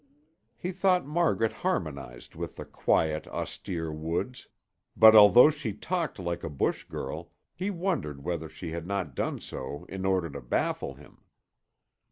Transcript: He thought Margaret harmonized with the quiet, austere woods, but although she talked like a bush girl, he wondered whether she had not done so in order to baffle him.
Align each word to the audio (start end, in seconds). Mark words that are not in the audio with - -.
He 0.57 0.71
thought 0.71 1.05
Margaret 1.05 1.53
harmonized 1.53 2.33
with 2.33 2.55
the 2.55 2.65
quiet, 2.65 3.27
austere 3.27 3.91
woods, 3.93 4.47
but 4.97 5.15
although 5.15 5.51
she 5.51 5.73
talked 5.73 6.17
like 6.17 6.43
a 6.43 6.49
bush 6.49 6.85
girl, 6.85 7.29
he 7.53 7.69
wondered 7.69 8.23
whether 8.23 8.49
she 8.49 8.71
had 8.71 8.87
not 8.87 9.13
done 9.13 9.39
so 9.39 9.85
in 9.89 10.03
order 10.03 10.31
to 10.31 10.41
baffle 10.41 10.95
him. 10.95 11.19